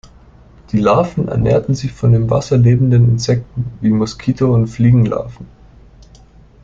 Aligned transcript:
Die 0.71 0.79
Larven 0.79 1.27
ernähren 1.27 1.75
sich 1.75 1.91
von 1.91 2.15
im 2.15 2.27
Wasser 2.31 2.57
lebenden 2.57 3.07
Insekten, 3.07 3.65
wie 3.81 3.91
Moskito 3.91 4.51
und 4.51 4.65
Fliegen-Larven. 4.65 5.45